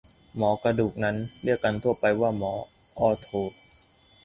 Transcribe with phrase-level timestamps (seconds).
[0.35, 2.53] หมอกระดูกนั้น เรียกกันทั่วไปว่าหมอ
[2.99, 3.27] ออร์โถ